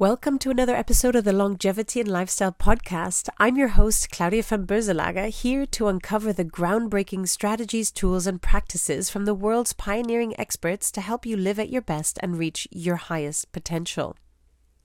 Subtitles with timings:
[0.00, 3.28] Welcome to another episode of the Longevity and Lifestyle Podcast.
[3.36, 9.10] I'm your host, Claudia von Boeselager, here to uncover the groundbreaking strategies, tools, and practices
[9.10, 12.96] from the world's pioneering experts to help you live at your best and reach your
[12.96, 14.16] highest potential.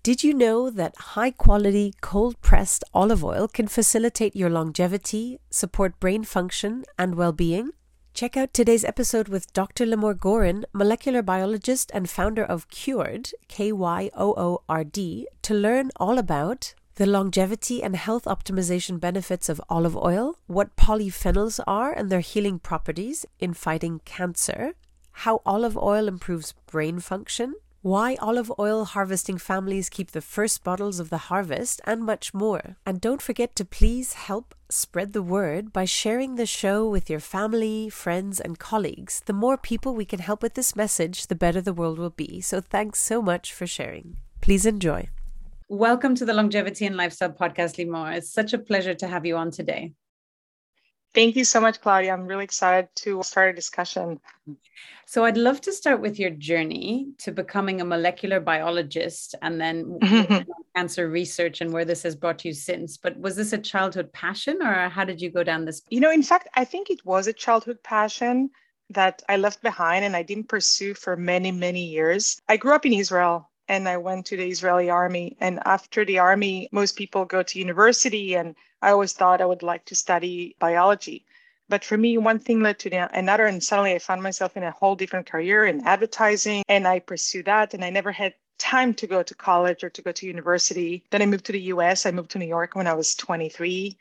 [0.04, 5.98] Did you know that high quality, cold pressed olive oil can facilitate your longevity, support
[6.02, 7.70] brain function, and well being?
[8.16, 9.86] Check out today's episode with Dr.
[9.86, 15.54] Limor Goren, molecular biologist and founder of Kyoord, K Y O O R D, to
[15.54, 21.92] learn all about the longevity and health optimization benefits of olive oil, what polyphenols are
[21.92, 24.76] and their healing properties in fighting cancer,
[25.12, 31.00] how olive oil improves brain function, why olive oil harvesting families keep the first bottles
[31.00, 32.78] of the harvest, and much more.
[32.84, 37.20] And don't forget to please help spread the word by sharing the show with your
[37.20, 39.22] family, friends, and colleagues.
[39.28, 42.42] The more people we can help with this message, the better the world will be.
[42.42, 44.18] So thanks so much for sharing.
[44.42, 45.10] Please enjoy.
[45.70, 48.18] Welcome to the Longevity and Lifestyle Podcast, Limor.
[48.18, 49.94] It's such a pleasure to have you on today.
[51.16, 52.12] Thank you so much, Claudia.
[52.12, 54.20] I'm really excited to start a discussion.
[55.06, 59.98] So, I'd love to start with your journey to becoming a molecular biologist and then
[60.00, 60.52] mm-hmm.
[60.76, 62.98] cancer research and where this has brought you since.
[62.98, 65.84] But was this a childhood passion or how did you go down this?
[65.90, 68.50] You know, in fact, I think it was a childhood passion
[68.90, 72.42] that I left behind and I didn't pursue for many, many years.
[72.50, 75.38] I grew up in Israel and I went to the Israeli army.
[75.40, 79.64] And after the army, most people go to university and I always thought I would
[79.64, 81.26] like to study biology.
[81.68, 84.72] But for me, one thing led to another, and suddenly I found myself in a
[84.72, 87.74] whole different career in advertising, and I pursued that.
[87.74, 91.04] And I never had time to go to college or to go to university.
[91.10, 92.06] Then I moved to the US.
[92.06, 93.98] I moved to New York when I was 23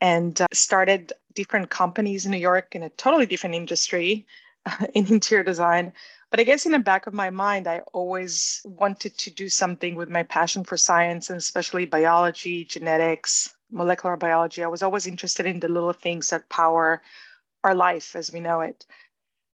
[0.00, 4.26] and uh, started different companies in New York in a totally different industry
[4.94, 5.92] in interior design.
[6.30, 9.94] But I guess in the back of my mind, I always wanted to do something
[9.94, 15.46] with my passion for science and especially biology, genetics, molecular biology, I was always interested
[15.46, 17.02] in the little things that power
[17.64, 18.86] our life as we know it.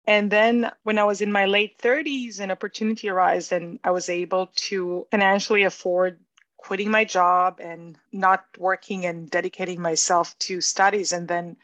[0.06, 4.08] And then when I was in my late 30s, an opportunity arose and I was
[4.08, 6.18] able to financially afford
[6.56, 11.12] quitting my job and not working and dedicating myself to studies.
[11.12, 11.56] And then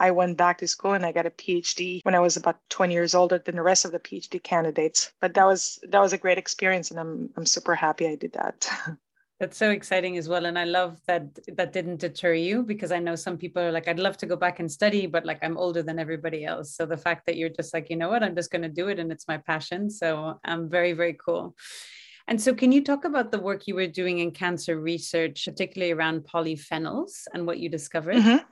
[0.00, 2.92] I went back to school and I got a PhD when I was about 20
[2.92, 5.12] years older than the rest of the PhD candidates.
[5.20, 8.32] But that was that was a great experience and I'm I'm super happy I did
[8.32, 8.68] that.
[9.40, 10.46] That's so exciting as well.
[10.46, 13.88] And I love that that didn't deter you because I know some people are like,
[13.88, 16.76] I'd love to go back and study, but like I'm older than everybody else.
[16.76, 18.88] So the fact that you're just like, you know what, I'm just going to do
[18.88, 19.90] it and it's my passion.
[19.90, 21.56] So I'm very, very cool.
[22.26, 25.92] And so, can you talk about the work you were doing in cancer research, particularly
[25.92, 28.16] around polyphenols and what you discovered?
[28.16, 28.44] Mm-hmm.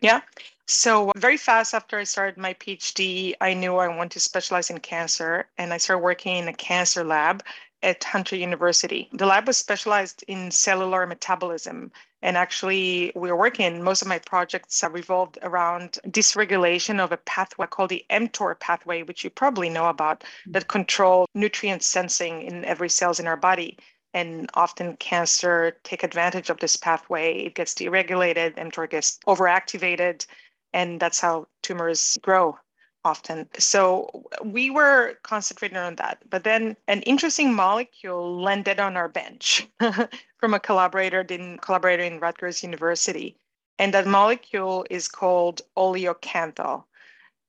[0.00, 0.22] Yeah.
[0.66, 4.78] So, very fast after I started my PhD, I knew I wanted to specialize in
[4.78, 7.44] cancer and I started working in a cancer lab
[7.82, 9.08] at Hunter University.
[9.12, 11.92] The lab was specialized in cellular metabolism.
[12.22, 17.16] And actually, we were working, most of my projects have revolved around dysregulation of a
[17.16, 20.52] pathway called the mTOR pathway, which you probably know about, hmm.
[20.52, 23.78] that control nutrient sensing in every cells in our body.
[24.12, 27.44] And often cancer take advantage of this pathway.
[27.44, 30.26] It gets deregulated, mTOR gets overactivated,
[30.72, 32.58] and that's how tumors grow
[33.04, 33.48] often.
[33.58, 36.18] So we were concentrating on that.
[36.28, 39.66] But then an interesting molecule landed on our bench
[40.38, 43.36] from a collaborator in collaborator in Rutgers University.
[43.78, 46.84] And that molecule is called oleocanthal.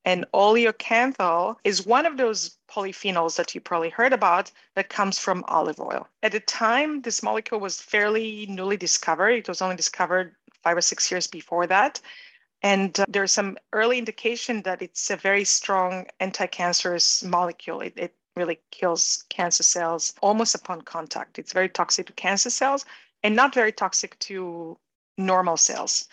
[0.03, 5.43] And oleocanthal is one of those polyphenols that you probably heard about that comes from
[5.47, 6.07] olive oil.
[6.23, 9.31] At the time, this molecule was fairly newly discovered.
[9.31, 11.99] It was only discovered five or six years before that.
[12.63, 17.81] And uh, there's some early indication that it's a very strong anti-cancerous molecule.
[17.81, 21.39] It, it really kills cancer cells almost upon contact.
[21.39, 22.85] It's very toxic to cancer cells
[23.23, 24.77] and not very toxic to
[25.17, 26.07] normal cells.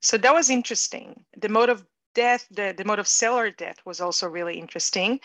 [0.00, 1.24] So that was interesting.
[1.36, 1.84] The mode of
[2.14, 5.20] death, the, the mode of cellular death was also really interesting.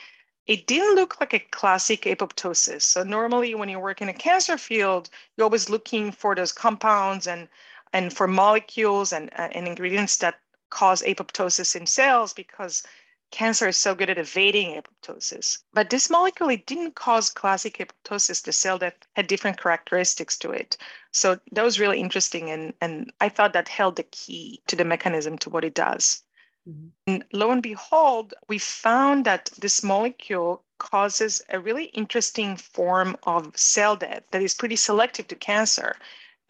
[0.48, 2.82] It didn't look like a classic apoptosis.
[2.82, 7.28] So normally when you work in a cancer field, you're always looking for those compounds
[7.28, 7.48] and
[7.94, 10.40] and for molecules and, uh, and ingredients that
[10.72, 12.84] cause apoptosis in cells because
[13.32, 15.60] cancer is so good at evading apoptosis.
[15.74, 18.44] But this molecule, it didn't cause classic apoptosis.
[18.44, 20.78] The cell death had different characteristics to it.
[21.12, 22.50] So that was really interesting.
[22.50, 26.24] And, and I thought that held the key to the mechanism to what it does.
[26.68, 26.88] Mm-hmm.
[27.08, 33.56] And lo and behold, we found that this molecule causes a really interesting form of
[33.58, 35.96] cell death that is pretty selective to cancer.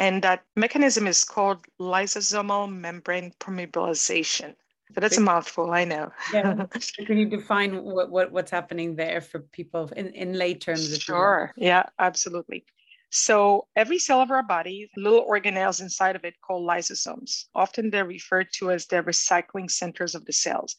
[0.02, 4.56] And that mechanism is called lysosomal membrane permeabilization.
[4.94, 6.12] So that's a mouthful, I know.
[6.34, 6.66] yeah.
[7.06, 10.98] Can you define what, what what's happening there for people in, in lay terms?
[10.98, 11.54] Sure.
[11.56, 12.66] Yeah, absolutely.
[13.12, 17.46] So every cell of our body, little organelles inside of it called lysosomes.
[17.54, 20.76] Often they're referred to as the recycling centers of the cells.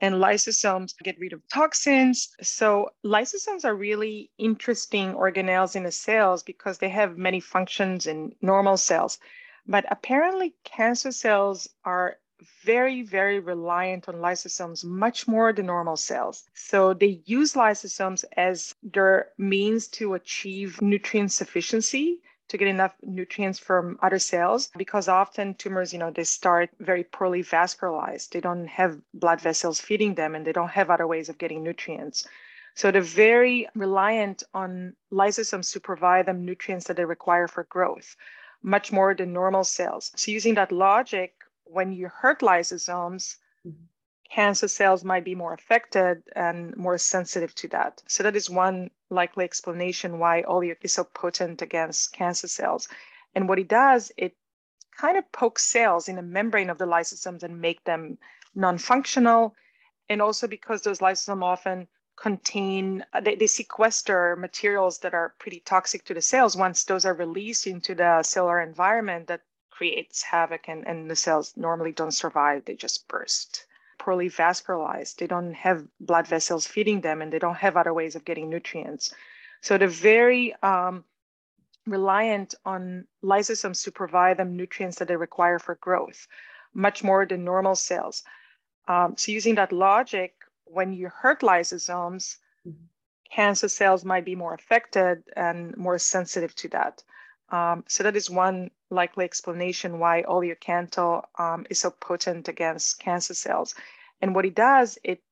[0.00, 2.34] And lysosomes get rid of toxins.
[2.40, 8.34] So lysosomes are really interesting organelles in the cells because they have many functions in
[8.40, 9.18] normal cells.
[9.66, 12.16] But apparently cancer cells are
[12.64, 16.44] very, very reliant on lysosomes, much more than normal cells.
[16.54, 22.20] So they use lysosomes as their means to achieve nutrient sufficiency
[22.50, 27.04] to get enough nutrients from other cells because often tumors you know they start very
[27.04, 31.28] poorly vascularized they don't have blood vessels feeding them and they don't have other ways
[31.28, 32.26] of getting nutrients
[32.74, 38.16] so they're very reliant on lysosomes to provide them nutrients that they require for growth
[38.62, 41.34] much more than normal cells so using that logic
[41.70, 43.36] when you hurt lysosomes.
[44.30, 48.00] Cancer cells might be more affected and more sensitive to that.
[48.06, 52.88] So that is one likely explanation why oleo is so potent against cancer cells.
[53.34, 54.36] And what it does, it
[54.96, 58.18] kind of pokes cells in the membrane of the lysosomes and make them
[58.54, 59.54] non-functional.
[60.08, 65.60] And also because those lysosomes often contain uh, they, they, sequester materials that are pretty
[65.60, 69.40] toxic to the cells once those are released into the cellular environment that
[69.70, 73.64] creates havoc and, and the cells normally don't survive, they just burst.
[74.00, 78.16] Poorly vascularized, they don't have blood vessels feeding them and they don't have other ways
[78.16, 79.12] of getting nutrients.
[79.60, 81.04] So they're very um,
[81.86, 86.26] reliant on lysosomes to provide them nutrients that they require for growth,
[86.72, 88.22] much more than normal cells.
[88.88, 90.32] Um, so using that logic,
[90.64, 92.84] when you hurt lysosomes, mm-hmm.
[93.30, 97.02] cancer cells might be more affected and more sensitive to that.
[97.50, 103.34] Um, so that is one likely explanation why oleocanthal um, is so potent against cancer
[103.34, 103.74] cells.
[104.20, 105.22] And what it does, it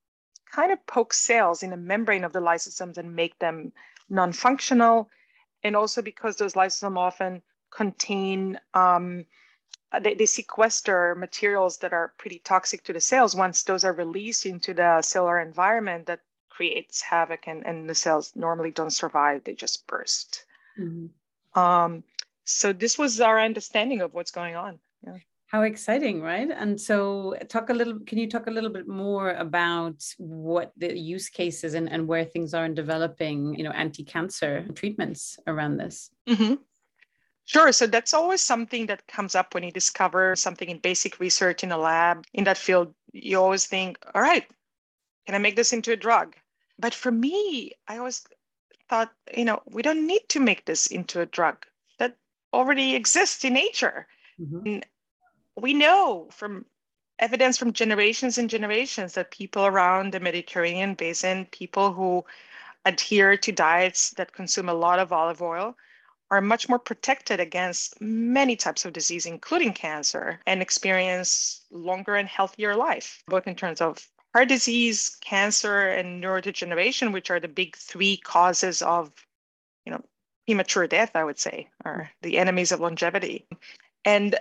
[0.50, 3.73] kind of pokes cells in the membrane of the lysosomes and make them
[4.09, 5.09] non-functional.
[5.62, 9.26] And also because those lysosomes often contain, um,
[10.00, 13.37] they, they sequester materials that are pretty toxic to the cells.
[13.37, 18.32] Once those are released into the cellular environment, that creates havoc and, and the cells
[18.35, 20.44] normally don't survive, they just burst.
[20.79, 21.06] Mm-hmm.
[21.54, 22.04] Um,
[22.44, 24.78] so this was our understanding of what's going on.
[25.04, 25.18] Yeah.
[25.46, 26.50] How exciting, right?
[26.50, 28.00] And so, talk a little.
[28.06, 32.26] Can you talk a little bit more about what the use cases and, and where
[32.26, 36.10] things are in developing, you know, anti-cancer treatments around this?
[36.28, 36.56] Mm-hmm.
[37.46, 37.72] Sure.
[37.72, 41.72] So that's always something that comes up when you discover something in basic research in
[41.72, 42.94] a lab in that field.
[43.14, 44.44] You always think, all right,
[45.24, 46.36] can I make this into a drug?
[46.78, 48.22] But for me, I always
[48.88, 51.67] thought, you know, we don't need to make this into a drug
[51.99, 52.17] that
[52.52, 54.06] already exists in nature.
[54.40, 54.79] Mm-hmm.
[55.56, 56.64] we know from
[57.19, 62.25] evidence from generations and generations that people around the Mediterranean basin, people who
[62.85, 65.76] adhere to diets that consume a lot of olive oil,
[66.31, 72.29] are much more protected against many types of disease, including cancer, and experience longer and
[72.29, 77.76] healthier life, both in terms of heart disease, cancer, and neurodegeneration, which are the big
[77.76, 79.10] three causes of,
[79.84, 80.02] you know,
[80.46, 83.46] premature death, I would say, are the enemies of longevity.
[84.05, 84.38] And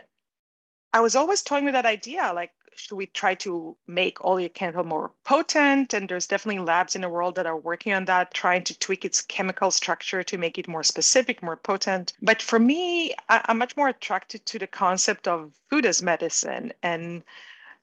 [0.93, 5.11] I was always toying with that idea, like, should we try to make oleocanthal more
[5.23, 5.93] potent?
[5.93, 9.03] And there's definitely labs in the world that are working on that, trying to tweak
[9.03, 12.13] its chemical structure to make it more specific, more potent.
[12.21, 16.71] But for me, I- I'm much more attracted to the concept of food as medicine
[16.83, 17.23] and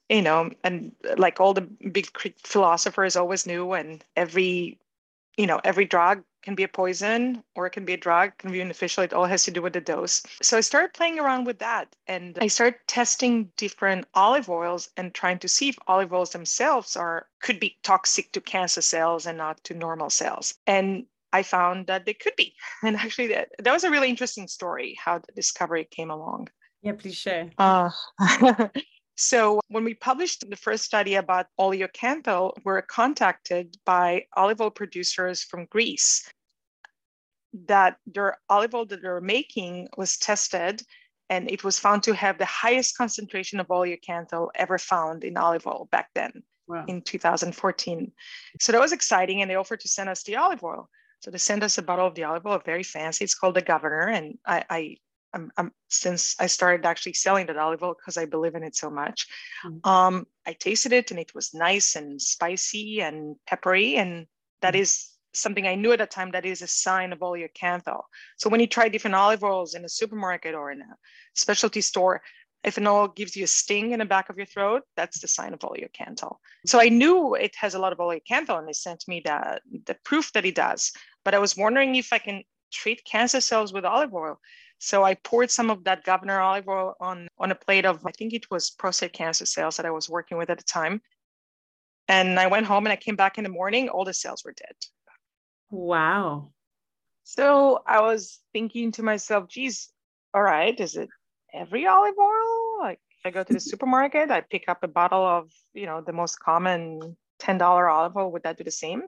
[0.09, 2.07] you know, and like all the big
[2.43, 4.79] philosophers always knew, and every,
[5.37, 8.51] you know, every drug can be a poison or it can be a drug, can
[8.51, 9.03] be beneficial.
[9.03, 10.21] It all has to do with the dose.
[10.41, 15.13] So I started playing around with that and I started testing different olive oils and
[15.13, 19.37] trying to see if olive oils themselves are could be toxic to cancer cells and
[19.37, 20.53] not to normal cells.
[20.67, 22.53] And I found that they could be.
[22.83, 26.49] And actually that, that was a really interesting story how the discovery came along.
[26.83, 27.49] Yeah, please share.
[27.57, 27.89] Uh,
[29.15, 34.71] So when we published the first study about oleocanthal, we were contacted by olive oil
[34.71, 36.29] producers from Greece
[37.67, 40.81] that their olive oil that they're making was tested
[41.29, 45.65] and it was found to have the highest concentration of oleocanthal ever found in olive
[45.65, 46.85] oil back then wow.
[46.87, 48.11] in 2014.
[48.59, 50.89] So that was exciting and they offered to send us the olive oil.
[51.21, 53.23] So they sent us a bottle of the olive oil, very fancy.
[53.23, 54.97] It's called the Governor, and I, I
[55.35, 58.75] I'm, I'm, since I started actually selling that olive oil because I believe in it
[58.75, 59.27] so much.
[59.65, 59.89] Mm-hmm.
[59.89, 64.27] Um, I tasted it and it was nice and spicy and peppery, and
[64.61, 64.81] that mm-hmm.
[64.81, 68.01] is something I knew at the time that is a sign of oleocanthal.
[68.37, 70.95] So when you try different olive oils in a supermarket or in a
[71.33, 72.21] specialty store,
[72.63, 75.27] if an oil gives you a sting in the back of your throat, that's the
[75.27, 76.37] sign of oleocanthal.
[76.65, 79.95] So I knew it has a lot of oleocanthal, and they sent me the, the
[80.03, 80.91] proof that it does.
[81.23, 84.39] But I was wondering if I can treat cancer cells with olive oil.
[84.85, 88.11] So I poured some of that governor olive oil on, on a plate of, I
[88.11, 91.01] think it was prostate cancer cells that I was working with at the time.
[92.07, 94.53] And I went home and I came back in the morning, all the cells were
[94.53, 94.75] dead.
[95.71, 96.51] Wow.
[97.23, 99.91] So I was thinking to myself, geez,
[100.35, 101.09] all right, is it
[101.51, 102.79] every olive oil?
[102.81, 106.13] Like I go to the supermarket, I pick up a bottle of, you know, the
[106.13, 108.31] most common $10 olive oil.
[108.33, 109.01] Would that do the same?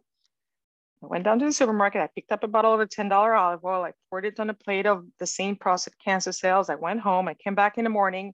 [1.04, 2.02] I went down to the supermarket.
[2.02, 3.84] I picked up a bottle of a $10 olive oil.
[3.84, 6.70] I poured it on a plate of the same prostate cancer cells.
[6.70, 7.28] I went home.
[7.28, 8.34] I came back in the morning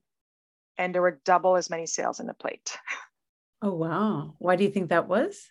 [0.78, 2.76] and there were double as many cells in the plate.
[3.62, 4.34] Oh, wow.
[4.38, 5.48] Why do you think that was?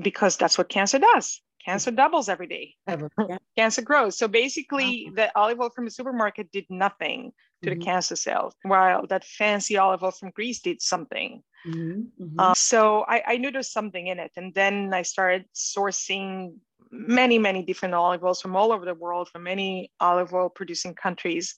[0.00, 1.42] Because that's what cancer does.
[1.62, 2.74] Cancer doubles every day.
[3.56, 4.16] cancer grows.
[4.16, 5.12] So basically, wow.
[5.14, 7.78] the olive oil from the supermarket did nothing to mm-hmm.
[7.78, 11.42] the cancer cells, while that fancy olive oil from Greece did something.
[11.66, 12.24] Mm-hmm.
[12.24, 12.40] Mm-hmm.
[12.40, 14.32] Uh, so I, I knew there's something in it.
[14.36, 16.54] And then I started sourcing
[16.90, 20.94] many, many different olive oils from all over the world, from many olive oil producing
[20.94, 21.56] countries.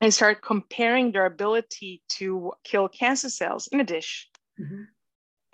[0.00, 4.28] I started comparing their ability to kill cancer cells in a dish.
[4.60, 4.82] Mm-hmm.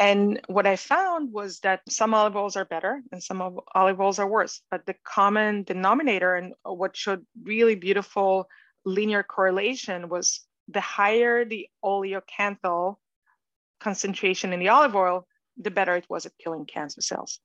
[0.00, 4.18] And what I found was that some olive oils are better and some olive oils
[4.18, 4.62] are worse.
[4.70, 8.48] But the common denominator and what showed really beautiful
[8.84, 12.96] linear correlation was the higher the oleocanthal
[13.80, 17.40] concentration in the olive oil, the better it was at killing cancer cells.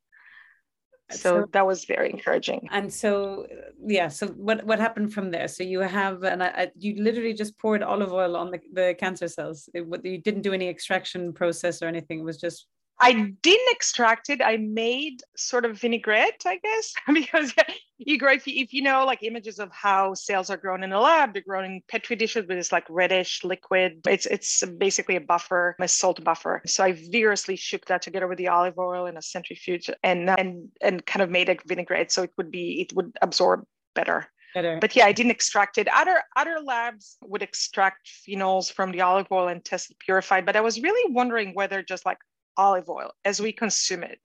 [1.11, 2.69] So, so, that was very encouraging.
[2.71, 3.45] And so,
[3.85, 4.07] yeah.
[4.07, 5.47] So what what happened from there?
[5.47, 9.27] So you have, and I, you literally just poured olive oil on the, the cancer
[9.27, 9.69] cells.
[9.73, 12.19] It, you didn't do any extraction process or anything.
[12.19, 12.67] It was just
[13.03, 14.41] I didn't extract it.
[14.41, 17.53] I made sort of vinaigrette, I guess, because
[17.97, 20.93] you grow if you, if you know like images of how cells are grown in
[20.93, 23.99] a lab, they're grown in petri dishes with this like reddish liquid.
[24.07, 26.61] It's it's basically a buffer, a salt buffer.
[26.65, 30.35] So I vigorously shook that together with the olive oil in a centrifuge and uh,
[30.37, 34.27] and and kind of made a vinaigrette so it would be it would absorb better.
[34.53, 34.77] Better.
[34.79, 35.87] But yeah, I didn't extract it.
[35.93, 40.45] Other other labs would extract phenols from the olive oil and test it purified.
[40.45, 42.19] But I was really wondering whether just like
[42.57, 44.21] olive oil as we consume it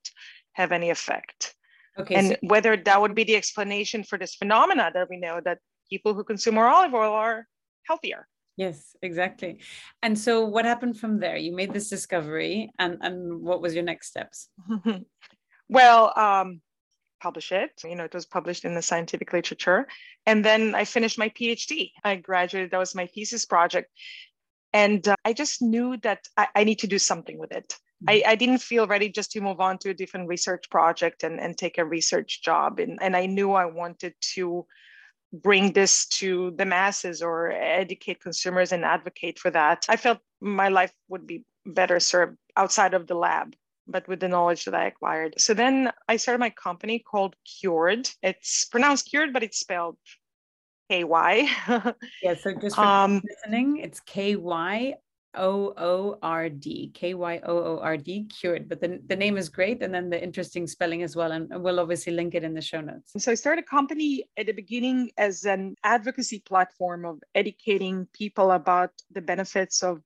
[0.53, 1.55] have any effect.
[1.97, 5.41] Okay, and so- whether that would be the explanation for this phenomena that we know
[5.43, 5.59] that
[5.89, 7.47] people who consume more olive oil are
[7.87, 8.27] healthier.
[8.59, 9.61] Yes, exactly.
[10.03, 11.37] And so what happened from there?
[11.37, 14.49] You made this discovery and, and what was your next steps?
[15.69, 16.59] well, um,
[17.21, 17.71] publish it.
[17.85, 19.87] You know, it was published in the scientific literature.
[20.25, 21.91] And then I finished my PhD.
[22.03, 23.89] I graduated, that was my thesis project.
[24.73, 27.75] And uh, I just knew that I, I need to do something with it.
[28.07, 31.39] I, I didn't feel ready just to move on to a different research project and,
[31.39, 32.79] and take a research job.
[32.79, 34.65] And, and I knew I wanted to
[35.33, 39.85] bring this to the masses or educate consumers and advocate for that.
[39.89, 43.55] I felt my life would be better served outside of the lab
[43.91, 45.33] but with the knowledge that I acquired.
[45.39, 48.13] So then I started my company called Kyoord.
[48.21, 49.97] It's pronounced Cured, but it's spelled
[50.89, 51.49] K Y.
[52.23, 54.93] yeah, so just for um, listening, it's K Y
[55.35, 58.67] O O R D, K Y O O R D, cured.
[58.67, 59.81] But the, the name is great.
[59.83, 61.31] And then the interesting spelling as well.
[61.31, 63.13] And we'll obviously link it in the show notes.
[63.17, 68.51] So I started a company at the beginning as an advocacy platform of educating people
[68.51, 70.01] about the benefits of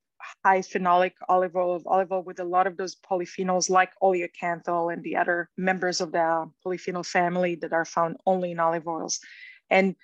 [0.46, 5.04] high phenolic olive oil, olive oil with a lot of those polyphenols like oleocanthal and
[5.04, 9.20] the other members of the polyphenol family that are found only in olive oils.
[9.70, 9.96] And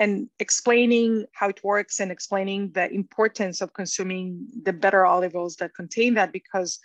[0.00, 5.56] and explaining how it works and explaining the importance of consuming the better olive oils
[5.56, 6.78] that contain that because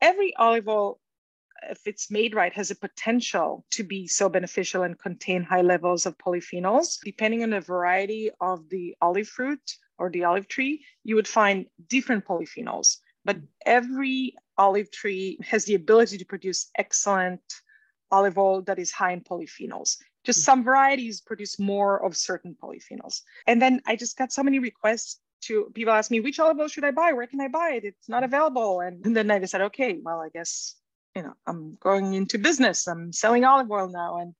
[0.00, 1.00] every olive oil
[1.68, 6.06] if it's made right has a potential to be so beneficial and contain high levels
[6.06, 6.98] of polyphenols.
[7.04, 9.60] Depending on the variety of the olive fruit
[9.98, 12.96] or the olive tree you would find different polyphenols.
[13.24, 17.42] But every olive tree has the ability to produce excellent
[18.10, 20.44] olive oil that is high in polyphenols just hmm.
[20.44, 23.22] some varieties produce more of certain polyphenols.
[23.46, 26.68] And then I just got so many requests to people ask me, which olive oil
[26.68, 27.12] should I buy?
[27.12, 27.84] Where can I buy it?
[27.84, 28.80] It's not available.
[28.80, 30.76] And, and then I decided, okay, well, I guess,
[31.16, 32.86] you know, I'm going into business.
[32.86, 34.18] I'm selling olive oil now.
[34.18, 34.34] And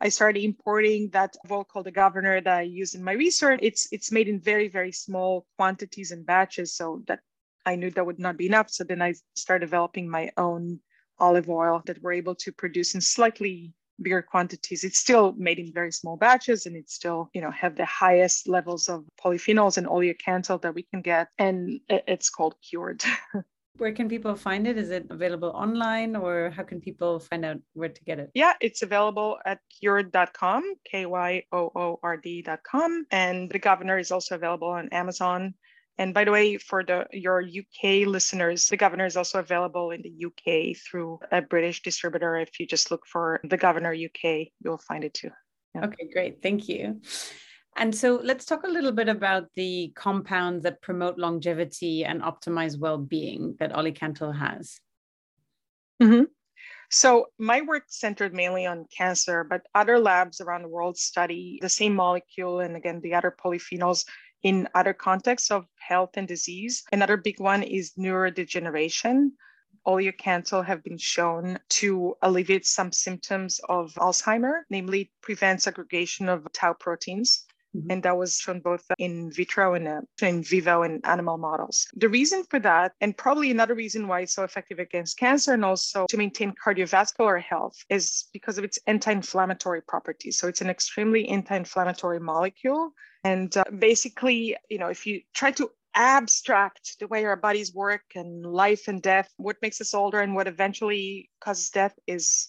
[0.00, 3.60] I started importing that oil called the governor that I use in my research.
[3.62, 6.74] It's it's made in very, very small quantities and batches.
[6.74, 7.20] So that
[7.66, 8.70] I knew that would not be enough.
[8.70, 10.80] So then I started developing my own
[11.20, 13.72] olive oil that we're able to produce in slightly
[14.02, 14.82] bigger quantities.
[14.84, 18.48] It's still made in very small batches and it's still, you know, have the highest
[18.48, 21.28] levels of polyphenols and oleocanthal that we can get.
[21.38, 23.04] And it's called Kyoord.
[23.80, 24.76] where can people find it?
[24.76, 28.30] Is it available online or how can people find out where to get it?
[28.34, 33.06] Yeah, it's available at kyoord.com, K Y O O R D.com.
[33.10, 35.54] And the governor is also available on Amazon
[36.00, 40.00] And by the way, for the your UK listeners, the governor is also available in
[40.00, 42.36] the UK through a British distributor.
[42.36, 45.30] If you just look for the governor UK, you'll find it too.
[45.74, 45.84] Yeah.
[45.84, 46.42] Okay, great.
[46.42, 47.02] Thank you.
[47.76, 52.78] And so let's talk a little bit about the compounds that promote longevity and optimize
[52.78, 54.80] well-being that oleocanthal has.
[56.02, 56.24] Mm-hmm.
[56.90, 61.68] So my work centered mainly on cancer, but other labs around the world study the
[61.68, 64.06] same molecule and again the other polyphenols
[64.42, 66.82] in other contexts of health and disease.
[66.92, 69.30] Another big one is neurodegeneration.
[69.86, 76.74] Oleocanthal have been shown to alleviate some symptoms of Alzheimer, namely prevent aggregation of tau
[76.74, 77.46] proteins.
[77.76, 77.90] Mm-hmm.
[77.90, 81.86] And that was shown both in vitro and uh, in vivo and animal models.
[81.94, 85.64] The reason for that, and probably another reason why it's so effective against cancer and
[85.64, 90.38] also to maintain cardiovascular health, is because of its anti inflammatory properties.
[90.38, 92.92] So it's an extremely anti inflammatory molecule.
[93.22, 98.02] And uh, basically, you know, if you try to abstract the way our bodies work
[98.14, 102.48] and life and death, what makes us older and what eventually causes death is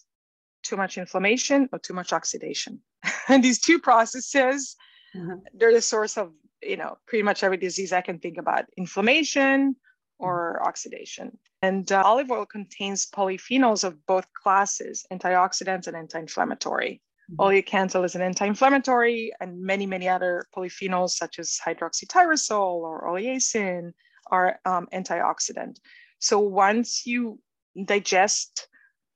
[0.64, 2.80] too much inflammation or too much oxidation.
[3.28, 4.76] and these two processes
[5.16, 5.40] Mm-hmm.
[5.54, 9.76] They're the source of, you know, pretty much every disease I can think about inflammation
[10.20, 10.68] or mm-hmm.
[10.68, 11.38] oxidation.
[11.62, 17.02] And uh, olive oil contains polyphenols of both classes, antioxidants and anti inflammatory.
[17.32, 17.42] Mm-hmm.
[17.42, 23.92] Oleocanthal is an anti inflammatory, and many, many other polyphenols, such as hydroxytyrosol or oleacin,
[24.32, 25.78] are um, antioxidant.
[26.20, 27.40] So once you
[27.86, 28.68] digest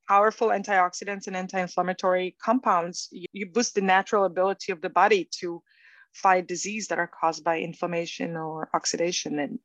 [0.08, 5.62] powerful antioxidants and anti-inflammatory compounds, you, you, boost the natural ability of the body to
[6.16, 9.60] fight disease that are caused by inflammation or oxidation and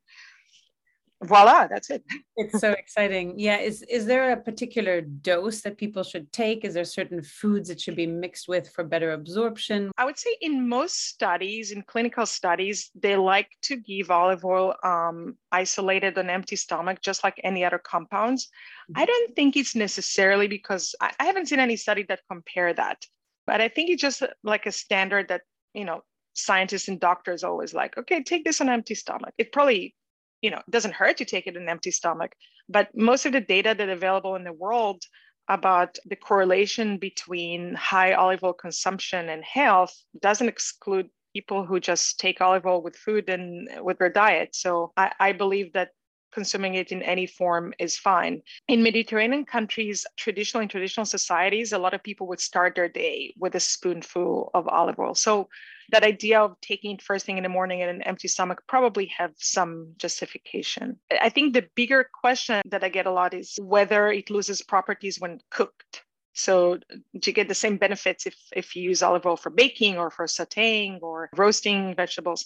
[1.23, 2.03] voila that's it.
[2.37, 3.37] It's so exciting.
[3.37, 6.65] Yeah is is there a particular dose that people should take?
[6.65, 9.91] Is there certain foods that should be mixed with for better absorption?
[9.97, 14.73] I would say in most studies in clinical studies they like to give olive oil
[14.83, 18.41] um, isolated on empty stomach just like any other compounds.
[18.45, 19.01] Mm-hmm.
[19.01, 22.99] i don't think it's necessarily because I, I haven't seen any study that compare that
[23.45, 25.41] but i think it's just like a standard that
[25.73, 26.01] you know
[26.33, 29.33] scientists and doctors always like, okay, take this on empty stomach.
[29.37, 29.95] It probably,
[30.41, 32.33] you know, doesn't hurt to take it on an empty stomach,
[32.69, 35.03] but most of the data that available in the world
[35.47, 42.19] about the correlation between high olive oil consumption and health doesn't exclude people who just
[42.19, 44.55] take olive oil with food and with their diet.
[44.55, 45.89] So I, I believe that
[46.31, 48.41] consuming it in any form is fine.
[48.67, 53.33] In Mediterranean countries, traditional in traditional societies, a lot of people would start their day
[53.37, 55.15] with a spoonful of olive oil.
[55.15, 55.49] So
[55.91, 59.07] that idea of taking it first thing in the morning in an empty stomach probably
[59.07, 60.99] have some justification.
[61.21, 65.19] I think the bigger question that I get a lot is whether it loses properties
[65.19, 66.03] when cooked.
[66.33, 66.79] So
[67.11, 70.25] you get the same benefits if, if you use olive oil for baking or for
[70.27, 72.45] sauteing or roasting vegetables?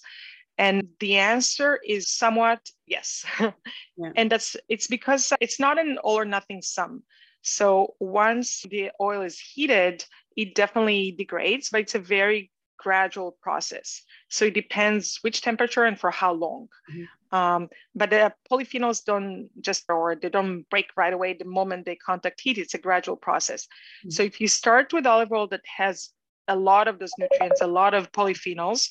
[0.58, 3.26] And the answer is somewhat yes.
[3.98, 4.12] Yeah.
[4.18, 7.04] and that's it's because it's not an all or nothing sum.
[7.44, 10.04] So once the oil is heated,
[10.36, 14.02] it definitely degrades, but it's a very gradual process.
[14.30, 16.68] So it depends which temperature and for how long.
[16.92, 17.36] Mm-hmm.
[17.38, 21.96] Um, but the polyphenols don't just, or they don't break right away the moment they
[21.96, 22.58] contact heat.
[22.58, 23.66] It's a gradual process.
[23.66, 24.10] Mm-hmm.
[24.12, 26.10] So if you start with olive oil that has
[26.48, 28.90] a lot of those nutrients, a lot of polyphenols,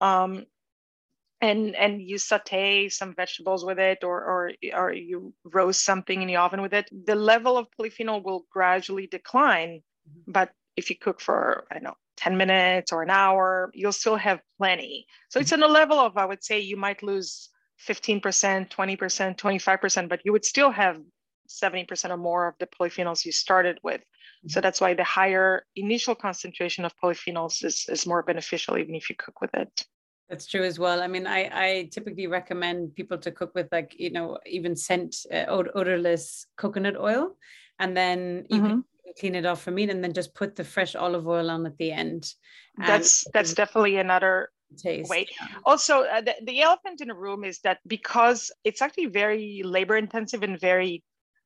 [0.00, 0.44] um,
[1.40, 6.28] and and you saute some vegetables with it or or or you roast something in
[6.28, 10.32] the oven with it the level of polyphenol will gradually decline mm-hmm.
[10.32, 14.16] but if you cook for i don't know 10 minutes or an hour you'll still
[14.16, 17.48] have plenty so it's on a level of i would say you might lose
[17.88, 18.20] 15%
[18.68, 21.00] 20% 25% but you would still have
[21.48, 24.02] 70% or more of the polyphenols you started with
[24.48, 24.62] so mm-hmm.
[24.62, 29.16] that's why the higher initial concentration of polyphenols is, is more beneficial even if you
[29.16, 29.86] cook with it
[30.30, 31.02] that's true as well.
[31.02, 35.16] I mean, I, I typically recommend people to cook with like, you know, even scent
[35.32, 37.36] uh, odorless coconut oil
[37.80, 38.68] and then you mm-hmm.
[38.68, 38.84] can
[39.18, 41.76] clean it off for meat and then just put the fresh olive oil on at
[41.78, 42.32] the end.
[42.78, 45.10] That's that's definitely another taste.
[45.10, 45.26] way.
[45.64, 49.96] Also, uh, the, the elephant in the room is that because it's actually very labor
[49.96, 51.02] intensive and very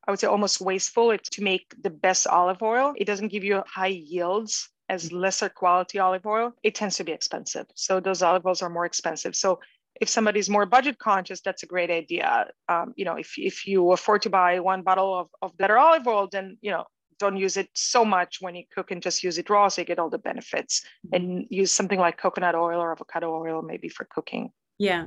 [0.07, 2.93] I would say almost wasteful to make the best olive oil.
[2.95, 7.11] It doesn't give you high yields as lesser quality olive oil, it tends to be
[7.11, 7.65] expensive.
[7.75, 9.35] So those olive oils are more expensive.
[9.35, 9.59] So
[10.01, 12.47] if somebody's more budget conscious, that's a great idea.
[12.67, 16.05] Um, you know, if, if you afford to buy one bottle of, of better olive
[16.05, 16.83] oil, then, you know,
[17.17, 19.85] don't use it so much when you cook and just use it raw so you
[19.85, 24.05] get all the benefits and use something like coconut oil or avocado oil maybe for
[24.11, 24.51] cooking.
[24.77, 25.05] Yeah.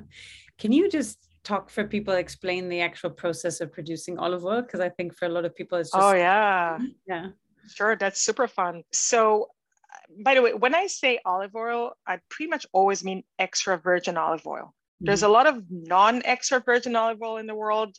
[0.58, 4.62] Can you just talk for people, explain the actual process of producing olive oil?
[4.62, 6.02] Because I think for a lot of people, it's just.
[6.02, 6.78] Oh, yeah.
[7.06, 7.26] Yeah.
[7.74, 8.82] Sure, that's super fun.
[8.92, 9.48] So
[10.24, 14.16] by the way, when I say olive oil, I pretty much always mean extra virgin
[14.16, 14.74] olive oil.
[15.00, 17.96] There's a lot of non-extra virgin olive oil in the world.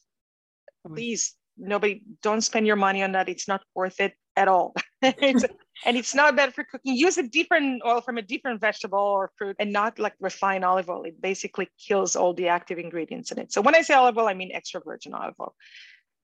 [0.86, 3.30] Please, nobody, don't spend your money on that.
[3.30, 4.74] It's not worth it at all.
[5.02, 5.46] it's,
[5.86, 6.96] and it's not bad for cooking.
[6.96, 10.90] Use a different oil from a different vegetable or fruit and not like refined olive
[10.90, 11.04] oil.
[11.04, 13.54] It basically kills all the active ingredients in it.
[13.54, 15.56] So when I say olive oil, I mean extra virgin olive oil.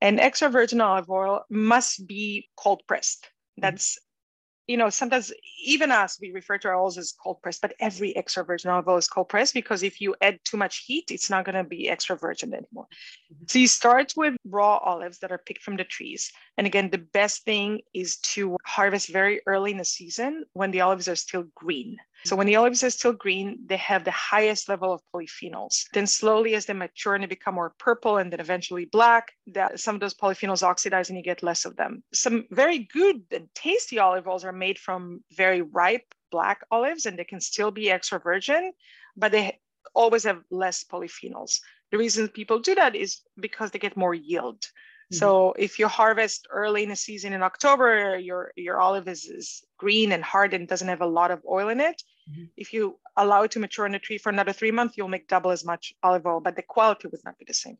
[0.01, 3.23] And extra virgin olive oil must be cold pressed.
[3.23, 3.61] Mm-hmm.
[3.61, 3.97] That's
[4.67, 5.31] you know, sometimes
[5.63, 8.97] even us, we refer to our oils as cold pressed, but every extra virgin olive
[8.97, 11.87] is cold pressed because if you add too much heat, it's not going to be
[11.87, 12.87] extra virgin anymore.
[13.31, 13.45] Mm-hmm.
[13.47, 16.31] So you start with raw olives that are picked from the trees.
[16.57, 20.81] And again, the best thing is to harvest very early in the season when the
[20.81, 21.97] olives are still green.
[22.25, 25.85] So when the olives are still green, they have the highest level of polyphenols.
[25.93, 29.79] Then slowly as they mature and they become more purple and then eventually black, that
[29.79, 32.03] some of those polyphenols oxidize and you get less of them.
[32.13, 37.17] Some very good and tasty olive oils are made from very ripe black olives and
[37.17, 38.71] they can still be extra virgin,
[39.15, 39.59] but they
[39.93, 41.59] always have less polyphenols.
[41.91, 44.61] The reason people do that is because they get more yield.
[44.61, 45.17] Mm-hmm.
[45.17, 49.63] So if you harvest early in the season in October, your your olive is, is
[49.77, 52.01] green and hard and doesn't have a lot of oil in it.
[52.29, 52.45] Mm-hmm.
[52.57, 55.27] If you allow it to mature in the tree for another three months, you'll make
[55.27, 57.77] double as much olive oil, but the quality would not be the same.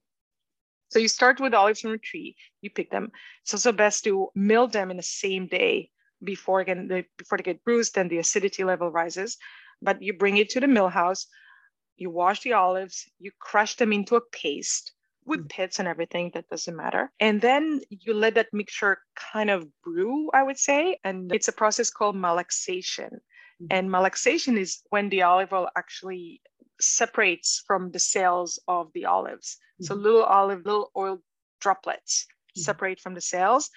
[0.89, 3.11] So you start with olives from a tree, you pick them.
[3.43, 5.89] It's also best to mill them in the same day
[6.23, 9.37] before again they, before they get bruised and the acidity level rises.
[9.81, 11.27] But you bring it to the mill house,
[11.97, 14.93] you wash the olives, you crush them into a paste
[15.25, 15.49] with mm.
[15.49, 20.29] pits and everything that doesn't matter and then you let that mixture kind of brew
[20.35, 23.19] i would say and it's a process called malaxation.
[23.69, 26.41] And malaxation is when the olive oil actually
[26.79, 29.85] separates from the cells of the olives mm-hmm.
[29.85, 31.19] so little olive little oil
[31.61, 32.61] droplets mm-hmm.
[32.61, 33.69] separate from the cells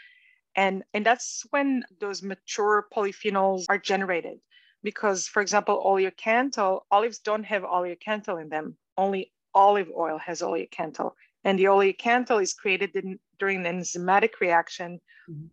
[0.56, 4.38] and and that's when those mature polyphenols are generated
[4.82, 11.12] because for example oleocanthal olives don't have oleocanthal in them only olive oil has oleocanthal
[11.44, 15.46] and the oleocanthal is created in, during the enzymatic reaction mm-hmm.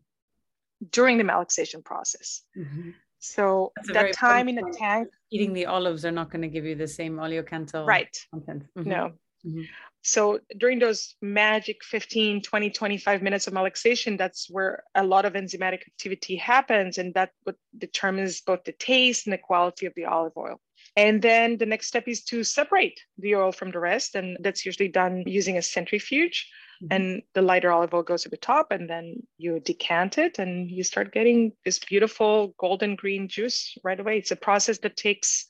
[0.91, 2.41] during the malaxation process.
[2.57, 2.91] Mm-hmm.
[3.33, 5.09] So that time in a tank.
[5.31, 8.15] Eating the olives are not going to give you the same oleocanthal right.
[8.31, 8.63] content.
[8.77, 8.89] Mm-hmm.
[8.89, 9.11] No.
[9.45, 9.61] Mm-hmm.
[10.01, 15.33] So during those magic 15, 20, 25 minutes of malaxation, that's where a lot of
[15.33, 16.99] enzymatic activity happens.
[16.99, 20.59] And that what determines both the taste and the quality of the olive oil.
[20.95, 24.13] And then the next step is to separate the oil from the rest.
[24.15, 26.47] And that's usually done using a centrifuge.
[26.83, 26.87] Mm-hmm.
[26.91, 30.69] And the lighter olive oil goes to the top, and then you decant it and
[30.69, 34.17] you start getting this beautiful golden green juice right away.
[34.17, 35.49] It's a process that takes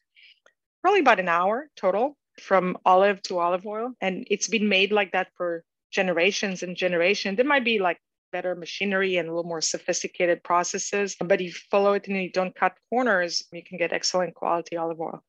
[0.81, 3.93] probably about an hour total from olive to olive oil.
[4.01, 7.37] And it's been made like that for generations and generations.
[7.37, 7.99] There might be like
[8.31, 12.31] better machinery and a little more sophisticated processes, but if you follow it and you
[12.31, 15.23] don't cut corners, you can get excellent quality olive oil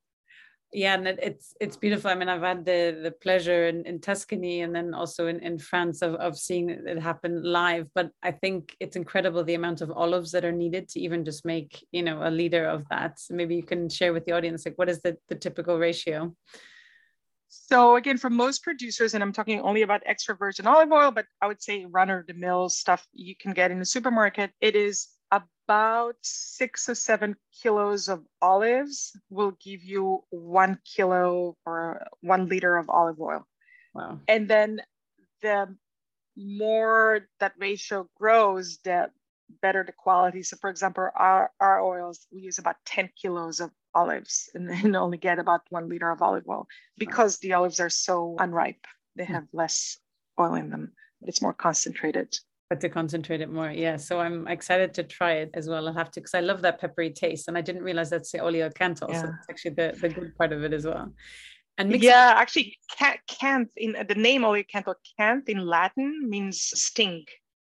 [0.73, 2.09] yeah and it's it's beautiful.
[2.09, 5.57] I mean i've had the the pleasure in, in tuscany and then also in, in
[5.57, 7.87] france of, of seeing it happen live.
[7.95, 11.45] But i think it's incredible the amount of olives that are needed to even just
[11.45, 13.19] make you know a liter of that.
[13.19, 16.35] So maybe you can share with the audience like what is the, the typical ratio?
[17.49, 21.25] So again, for most producers, and I'm talking only about extra virgin olive oil, but
[21.41, 25.07] I would say runner the mill stuff you can get in the supermarket, it is
[25.67, 32.77] about six or seven kilos of olives will give you one kilo or one liter
[32.77, 33.45] of olive oil.
[33.93, 34.19] Wow.
[34.29, 34.81] And then
[35.41, 35.75] the
[36.37, 39.09] more that ratio grows, the
[39.61, 40.41] better the quality.
[40.43, 44.95] So for example, our, our oils, we use about 10 kilos of olives and, and
[44.95, 48.85] only get about one liter of olive oil because the olives are so unripe.
[49.17, 49.33] They hmm.
[49.33, 49.97] have less
[50.39, 53.97] oil in them, but it's more concentrated but to concentrate it more yeah.
[53.97, 55.87] So i'm excited to try it as well.
[55.87, 58.39] I'll have to because i love that peppery taste and i didn't realize that's the
[58.39, 59.21] oleocanthal yeah.
[59.21, 61.13] so it's actually the, the good part of it as well.
[61.77, 62.77] And yeah it- actually
[63.27, 67.25] canth in the name oleocanthal canth in latin means sting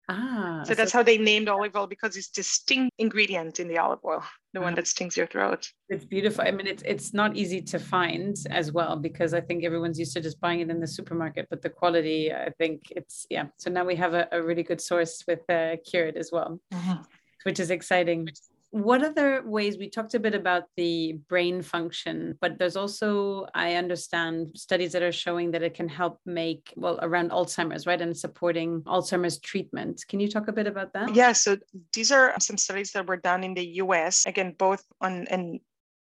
[0.09, 3.79] Ah, so that's so how they named olive oil because it's distinct ingredient in the
[3.79, 5.71] olive oil, the one that stings your throat.
[5.89, 6.45] It's beautiful.
[6.47, 10.13] I mean, it's it's not easy to find as well because I think everyone's used
[10.15, 13.47] to just buying it in the supermarket, but the quality, I think it's yeah.
[13.57, 17.01] So now we have a, a really good source with uh, Kyoord as well, mm-hmm.
[17.45, 18.29] which is exciting
[18.75, 23.75] what other ways we talked a bit about the brain function but there's also i
[23.75, 28.17] understand studies that are showing that it can help make well around alzheimer's right and
[28.17, 31.57] supporting alzheimer's treatment can you talk a bit about that yeah so
[31.93, 35.61] these are some studies that were done in the us again both on in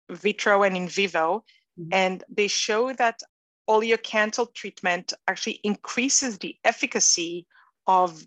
[0.09, 1.43] vitro and in vivo
[1.77, 1.89] mm-hmm.
[1.91, 3.19] and they show that
[3.69, 7.45] oleocanthal treatment actually increases the efficacy
[7.85, 8.25] of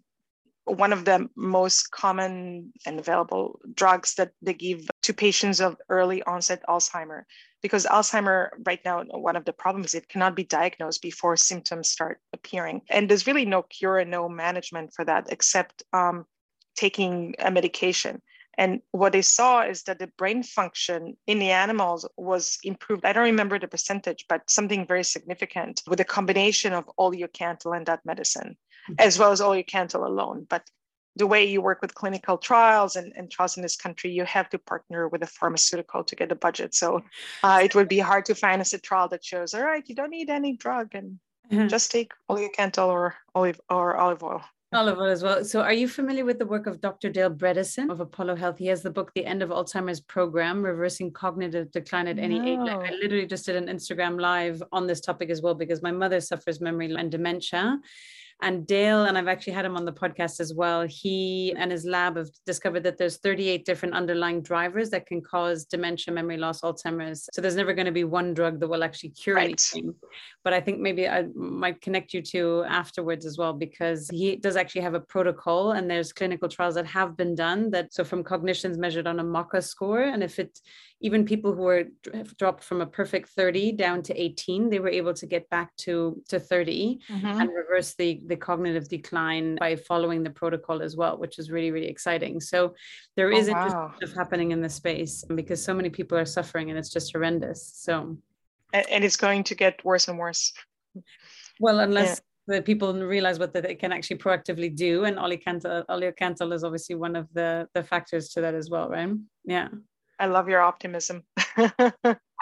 [0.65, 6.23] one of the most common and available drugs that they give to patients of early
[6.23, 7.23] onset Alzheimer.
[7.63, 11.89] Because Alzheimer, right now, one of the problems is it cannot be diagnosed before symptoms
[11.89, 12.83] start appearing.
[12.91, 16.27] And there's really no cure and no management for that except um,
[16.77, 18.21] taking a medication.
[18.57, 23.05] And what they saw is that the brain function in the animals was improved.
[23.05, 27.87] I don't remember the percentage, but something very significant with a combination of oleocanthal and
[27.87, 28.57] that medicine.
[28.99, 30.47] As well as oleocanthal alone.
[30.49, 30.63] But
[31.17, 34.49] the way you work with clinical trials and, and trials in this country, you have
[34.51, 36.75] to partner with a pharmaceutical to get a budget.
[36.75, 37.03] So
[37.43, 40.11] uh, it would be hard to finance a trial that shows, all right, you don't
[40.11, 41.19] need any drug and
[41.51, 41.69] mm-hmm.
[41.69, 44.43] just take oleocanthal or olive or olive oil.
[44.73, 45.45] Olive oil as well.
[45.45, 47.09] So, are you familiar with the work of Dr.
[47.09, 48.59] Dale Bredesen of Apollo Health?
[48.59, 52.45] He has the book, The End of Alzheimer's Program Reversing Cognitive Decline at Any no.
[52.45, 52.59] Age.
[52.59, 55.93] Like, I literally just did an Instagram live on this topic as well because my
[55.93, 57.79] mother suffers memory and dementia.
[58.43, 61.85] And Dale, and I've actually had him on the podcast as well, he and his
[61.85, 66.61] lab have discovered that there's 38 different underlying drivers that can cause dementia, memory loss,
[66.61, 67.29] Alzheimer's.
[67.33, 69.45] So there's never going to be one drug that will actually cure right.
[69.45, 69.95] anything.
[70.43, 74.57] But I think maybe I might connect you to afterwards as well, because he does
[74.57, 78.25] actually have a protocol and there's clinical trials that have been done that so from
[78.25, 80.03] cognitions measured on a MoCA score.
[80.03, 80.59] And if it
[81.05, 81.85] even people who were
[82.39, 86.21] dropped from a perfect 30 down to 18 they were able to get back to
[86.31, 87.27] to 30 mm-hmm.
[87.27, 91.71] and reverse the the cognitive decline by following the protocol as well which is really
[91.71, 92.41] really exciting.
[92.41, 92.75] So
[93.17, 93.93] there is oh, wow.
[93.97, 97.61] stuff happening in the space because so many people are suffering and it's just horrendous.
[97.87, 98.17] So
[98.73, 100.53] and, it's going to get worse and worse.
[101.61, 106.63] Well unless yeah the people realize what they can actually proactively do and oleocanthal is
[106.63, 109.09] obviously one of the the factors to that as well right?
[109.47, 109.69] Yeah
[110.19, 111.25] I love your optimism.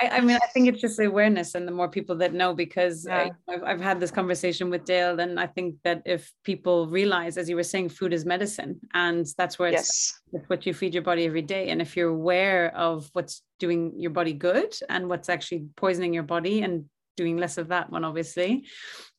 [0.02, 2.54] I, I, mean, I think it's just the awareness and the more people that know,
[2.54, 3.28] because uh, yeah.
[3.48, 7.36] I, have I've had this conversation with Dale, and I think that if people realize,
[7.36, 10.20] as you were saying, food is medicine, and that's where it's, yes.
[10.32, 11.68] it's what you feed your body every day.
[11.68, 16.24] And if you're aware of what's doing your body good and what's actually poisoning your
[16.24, 18.64] body and doing less of that one obviously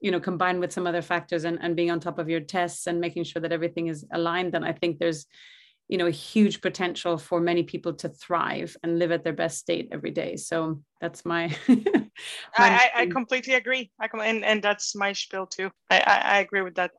[0.02, 2.88] you know combined with some other factors and, and being on top of your tests
[2.88, 5.28] and making sure that everything is aligned then i think there's
[5.88, 9.60] you know a huge potential for many people to thrive and live at their best
[9.60, 10.36] state every day.
[10.36, 12.10] So that's my, my
[12.58, 13.92] I, I, completely agree.
[14.00, 15.70] I com- and, and that's my spiel too.
[15.90, 16.92] I, I, I agree with that.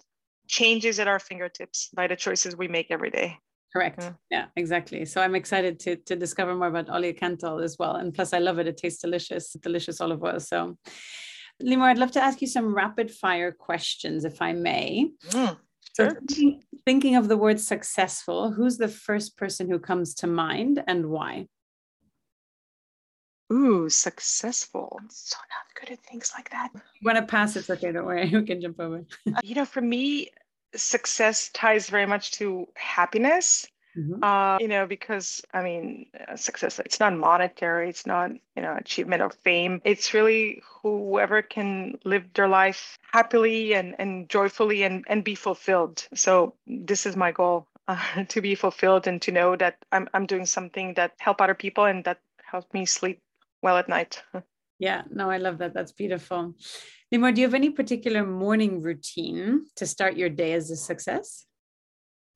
[0.46, 3.38] Changes at our fingertips by the choices we make every day.
[3.72, 3.98] Correct.
[4.02, 5.06] Yeah, yeah exactly.
[5.06, 7.96] So i'm excited to to discover more about oleocanthal as well.
[7.96, 8.68] And plus i love it.
[8.68, 10.38] It tastes delicious delicious olive oil.
[10.38, 10.76] So
[11.62, 15.10] Limor, I'd love to ask you some rapid fire questions, if I may.
[15.28, 15.56] Mm.
[15.94, 20.82] So thinking, thinking of the word successful, who's the first person who comes to mind
[20.88, 21.46] and why?
[23.52, 24.96] Ooh, successful.
[25.00, 26.70] I'm So not good at things like that.
[26.74, 27.54] You want to pass?
[27.54, 27.92] It's okay.
[27.92, 28.28] Don't worry.
[28.32, 29.04] We can jump over.
[29.26, 30.30] Uh, you know, for me,
[30.74, 33.66] success ties very much to happiness.
[33.96, 34.22] Mm-hmm.
[34.22, 38.74] Uh, you know, because I mean, uh, success, it's not monetary, it's not, you know,
[38.76, 39.80] achievement or fame.
[39.84, 46.06] It's really whoever can live their life happily and, and joyfully and, and be fulfilled.
[46.14, 47.66] So this is my goal.
[47.86, 51.52] Uh, to be fulfilled and to know that I'm, I'm doing something that help other
[51.52, 53.20] people and that helps me sleep
[53.60, 54.22] well at night.
[54.78, 55.74] Yeah, no, I love that.
[55.74, 56.54] That's beautiful.
[57.12, 61.46] Limor, do you have any particular morning routine to start your day as a success?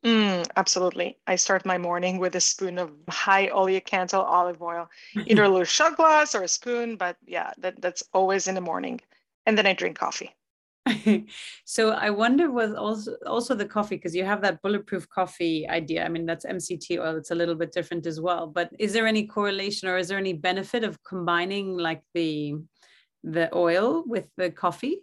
[0.05, 1.19] Mm, absolutely.
[1.27, 4.89] I start my morning with a spoon of high oleocanthal olive oil,
[5.27, 8.61] either a little shot glass or a spoon, but yeah, that, that's always in the
[8.61, 9.01] morning.
[9.45, 10.35] And then I drink coffee.
[11.65, 16.05] so I wonder was also also the coffee because you have that bulletproof coffee idea.
[16.05, 17.17] I mean that's MCT oil.
[17.17, 18.47] It's a little bit different as well.
[18.47, 22.55] But is there any correlation or is there any benefit of combining like the
[23.23, 25.03] the oil with the coffee?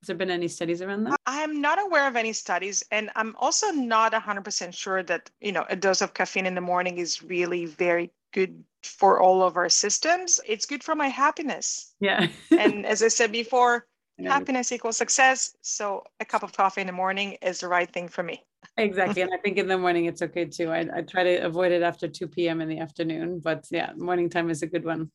[0.00, 1.20] Has there been any studies around that?
[1.26, 5.66] I'm not aware of any studies, and I'm also not 100% sure that you know
[5.68, 9.68] a dose of caffeine in the morning is really very good for all of our
[9.68, 10.40] systems.
[10.46, 11.94] It's good for my happiness.
[12.00, 12.28] Yeah.
[12.50, 13.86] and as I said before,
[14.24, 15.54] happiness equals success.
[15.60, 18.42] So a cup of coffee in the morning is the right thing for me.
[18.78, 19.20] exactly.
[19.20, 20.70] And I think in the morning it's okay too.
[20.70, 22.62] I, I try to avoid it after 2 p.m.
[22.62, 25.10] in the afternoon, but yeah, morning time is a good one.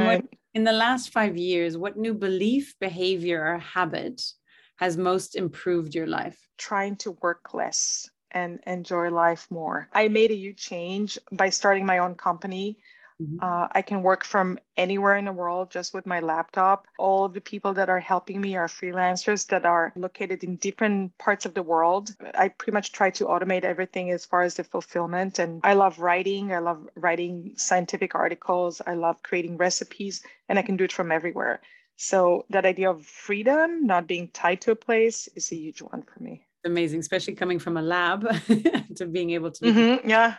[0.00, 0.24] Right.
[0.54, 4.22] In the last five years, what new belief, behavior, or habit
[4.76, 6.38] has most improved your life?
[6.58, 9.88] Trying to work less and enjoy life more.
[9.92, 12.78] I made a huge change by starting my own company
[13.22, 13.38] Mm-hmm.
[13.40, 16.86] Uh, I can work from anywhere in the world just with my laptop.
[16.98, 21.16] All of the people that are helping me are freelancers that are located in different
[21.18, 22.10] parts of the world.
[22.34, 25.38] I pretty much try to automate everything as far as the fulfillment.
[25.38, 26.52] And I love writing.
[26.52, 28.80] I love writing scientific articles.
[28.84, 31.60] I love creating recipes, and I can do it from everywhere.
[31.96, 36.02] So that idea of freedom, not being tied to a place, is a huge one
[36.02, 36.46] for me.
[36.64, 38.26] amazing, especially coming from a lab
[38.96, 39.64] to being able to.
[39.64, 40.08] Mm-hmm.
[40.08, 40.36] Yeah.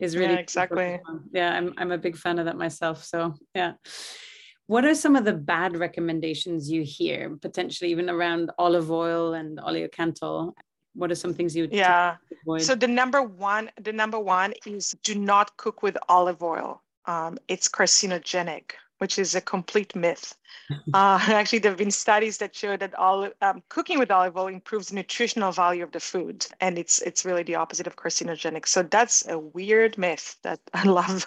[0.00, 1.00] Is really yeah, exactly.
[1.32, 3.04] Yeah, I'm I'm a big fan of that myself.
[3.04, 3.74] So yeah.
[4.66, 9.58] What are some of the bad recommendations you hear, potentially even around olive oil and
[9.58, 10.54] oleocanthal?
[10.94, 12.16] What are some things you yeah?
[12.58, 16.82] So the number one, the number one is do not cook with olive oil.
[17.06, 20.36] Um, it's carcinogenic, which is a complete myth.
[20.70, 24.48] uh, actually, there have been studies that show that all um, cooking with olive oil
[24.48, 28.66] improves the nutritional value of the food, and it's it's really the opposite of carcinogenic.
[28.66, 31.26] So that's a weird myth that I love.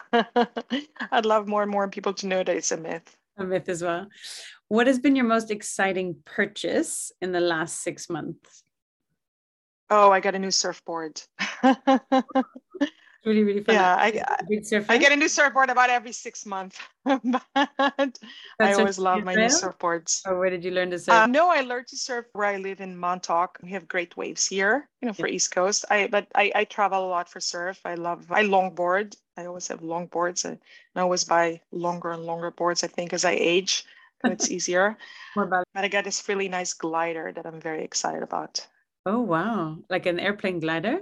[1.12, 3.16] I'd love more and more people to know that it's a myth.
[3.38, 4.08] A myth as well.
[4.68, 8.64] What has been your most exciting purchase in the last six months?
[9.90, 11.22] Oh, I got a new surfboard.
[13.26, 13.76] Really, really fun.
[13.76, 14.24] Yeah, I,
[14.90, 16.80] I get a new surfboard about every six months.
[17.06, 20.22] but I always love my new surfboards.
[20.26, 21.24] Oh, where did you learn to surf?
[21.24, 23.60] Uh, no, I learned to surf where I live in Montauk.
[23.62, 25.36] We have great waves here, you know, for yeah.
[25.36, 25.86] East Coast.
[25.90, 27.80] I but I, I travel a lot for surf.
[27.86, 29.16] I love I longboard.
[29.38, 30.46] I always have long boards.
[30.46, 30.58] I,
[30.96, 32.84] I always buy longer and longer boards.
[32.84, 33.86] I think as I age,
[34.24, 34.98] it's easier.
[35.36, 38.66] but I got this really nice glider that I'm very excited about.
[39.06, 39.78] Oh wow!
[39.90, 41.00] Like an airplane glider?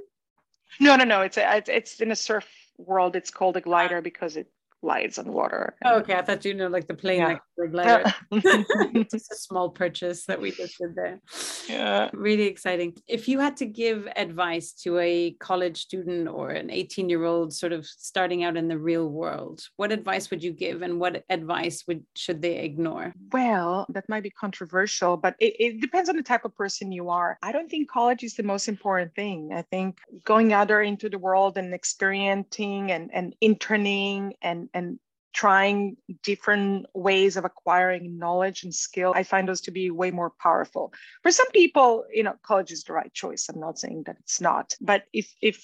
[0.79, 1.21] No, no, no.
[1.21, 3.15] It's a, it's it's in a surf world.
[3.15, 4.01] It's called a glider ah.
[4.01, 4.47] because it
[4.85, 5.75] glides and water.
[5.83, 7.37] Oh, okay, I thought you know like the plane yeah.
[7.57, 8.13] like glider.
[8.31, 11.19] it's just a small purchase that we just did there.
[11.67, 12.93] Yeah, really exciting.
[13.07, 17.51] If you had to give advice to a college student or an 18 year old
[17.51, 21.23] sort of starting out in the real world, what advice would you give, and what
[21.29, 23.11] advice would should they ignore?
[23.33, 27.09] Well, that might be controversial, but it, it depends on the type of person you
[27.09, 27.39] are.
[27.41, 29.49] I don't think college is the most important thing.
[29.51, 34.99] I think going out there into the world and experiencing and and interning and and
[35.33, 40.31] trying different ways of acquiring knowledge and skill i find those to be way more
[40.39, 40.93] powerful.
[41.23, 43.49] For some people you know college is the right choice.
[43.49, 44.75] I'm not saying that it's not.
[44.79, 45.57] But if if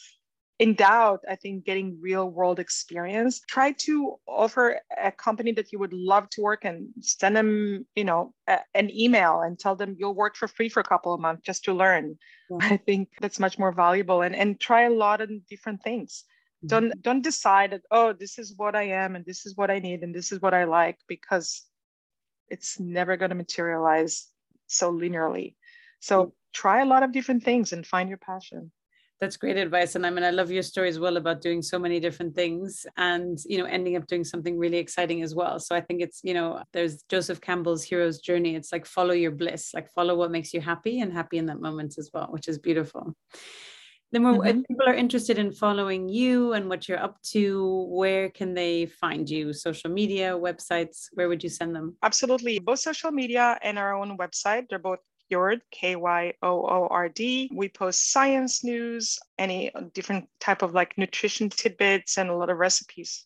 [0.59, 5.79] in doubt i think getting real world experience try to offer a company that you
[5.79, 9.95] would love to work and send them you know a, an email and tell them
[9.97, 12.15] you'll work for free for a couple of months just to learn.
[12.51, 12.57] Yeah.
[12.73, 16.25] i think that's much more valuable and and try a lot of different things
[16.65, 16.99] don't mm-hmm.
[17.01, 20.03] don't decide that oh this is what i am and this is what i need
[20.03, 21.65] and this is what i like because
[22.51, 24.27] it's never going to materialize
[24.67, 25.55] so linearly.
[26.01, 26.31] So mm.
[26.53, 28.71] try a lot of different things and find your passion.
[29.19, 31.77] That's great advice and i mean i love your story as well about doing so
[31.77, 35.59] many different things and you know ending up doing something really exciting as well.
[35.59, 38.55] So i think it's you know there's joseph campbell's hero's journey.
[38.55, 41.61] It's like follow your bliss like follow what makes you happy and happy in that
[41.61, 43.15] moment as well which is beautiful
[44.11, 44.45] then mm-hmm.
[44.45, 48.85] if people are interested in following you and what you're up to, where can they
[48.85, 49.53] find you?
[49.53, 51.95] Social media, websites, where would you send them?
[52.03, 52.59] Absolutely.
[52.59, 54.67] Both social media and our own website.
[54.69, 54.99] They're both
[55.31, 57.51] Kyoord, K-Y-O-O-R-D.
[57.53, 62.57] We post science news, any different type of like nutrition tidbits and a lot of
[62.57, 63.25] recipes.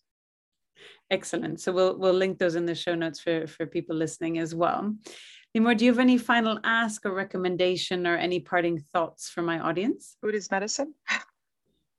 [1.11, 1.61] Excellent.
[1.61, 4.95] So we'll we'll link those in the show notes for for people listening as well.
[5.55, 9.57] Limor, do you have any final ask or recommendation or any parting thoughts for my
[9.59, 10.17] audience?
[10.19, 10.93] Food is medicine.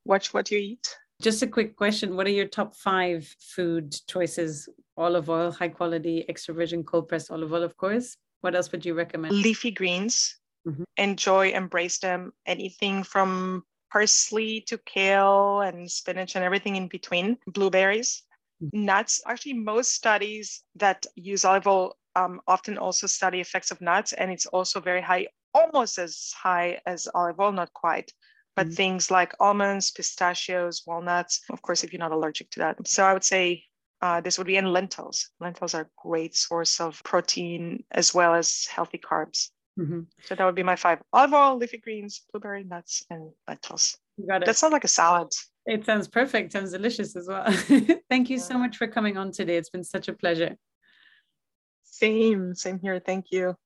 [0.04, 0.94] Watch what you eat.
[1.22, 2.16] Just a quick question.
[2.16, 4.68] What are your top five food choices?
[4.98, 8.18] Olive oil, high quality, extra virgin cold pressed olive oil, of course.
[8.42, 9.34] What else would you recommend?
[9.34, 10.38] Leafy greens.
[10.68, 10.84] Mm-hmm.
[10.98, 12.32] Enjoy, embrace them.
[12.44, 17.38] Anything from parsley to kale and spinach and everything in between.
[17.46, 18.22] Blueberries.
[18.62, 18.84] Mm-hmm.
[18.84, 19.22] Nuts.
[19.26, 24.30] Actually, most studies that use olive oil um, often also study effects of nuts, and
[24.30, 28.10] it's also very high, almost as high as olive oil, not quite.
[28.56, 28.74] But mm-hmm.
[28.74, 32.88] things like almonds, pistachios, walnuts, of course, if you're not allergic to that.
[32.88, 33.64] So I would say
[34.00, 35.28] uh, this would be in lentils.
[35.40, 39.50] Lentils are a great source of protein as well as healthy carbs.
[39.78, 40.00] Mm-hmm.
[40.22, 43.98] So that would be my five: olive oil, leafy greens, blueberry nuts, and lentils.
[44.16, 44.46] You got it.
[44.46, 45.28] That sounds like a salad.
[45.66, 46.52] It sounds perfect.
[46.52, 47.44] Sounds delicious as well.
[48.10, 48.42] Thank you yeah.
[48.42, 49.56] so much for coming on today.
[49.56, 50.56] It's been such a pleasure.
[51.98, 53.00] Same, same here.
[53.00, 53.56] Thank you.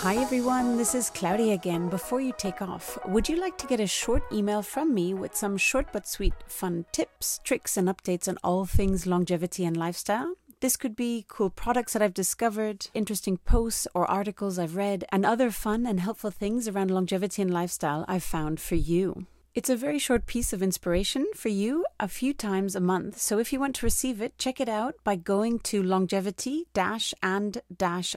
[0.00, 1.90] Hi everyone, this is Claudia again.
[1.90, 5.36] Before you take off, would you like to get a short email from me with
[5.36, 10.36] some short but sweet fun tips, tricks, and updates on all things longevity and lifestyle?
[10.60, 15.26] This could be cool products that I've discovered, interesting posts or articles I've read, and
[15.26, 19.26] other fun and helpful things around longevity and lifestyle I've found for you.
[19.52, 23.18] It's a very short piece of inspiration for you a few times a month.
[23.18, 26.68] So if you want to receive it, check it out by going to longevity
[27.20, 27.60] and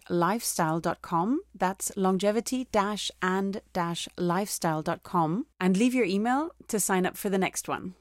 [0.09, 1.41] lifestyle.com.
[1.55, 2.67] That's longevity
[3.21, 3.61] and
[4.17, 7.95] lifestyle.com and leave your email to sign up for the next one.